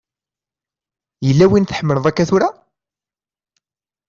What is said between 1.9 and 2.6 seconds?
akka tura?